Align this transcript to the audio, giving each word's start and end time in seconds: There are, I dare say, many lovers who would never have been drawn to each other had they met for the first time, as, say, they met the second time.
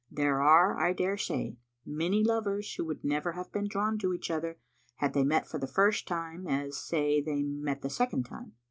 There 0.09 0.41
are, 0.41 0.79
I 0.83 0.93
dare 0.93 1.15
say, 1.15 1.57
many 1.85 2.23
lovers 2.23 2.73
who 2.73 2.85
would 2.85 3.03
never 3.03 3.33
have 3.33 3.51
been 3.51 3.67
drawn 3.67 3.99
to 3.99 4.15
each 4.15 4.31
other 4.31 4.57
had 4.95 5.13
they 5.13 5.23
met 5.23 5.47
for 5.47 5.59
the 5.59 5.67
first 5.67 6.07
time, 6.07 6.47
as, 6.47 6.75
say, 6.75 7.21
they 7.21 7.43
met 7.43 7.83
the 7.83 7.89
second 7.91 8.23
time. 8.23 8.53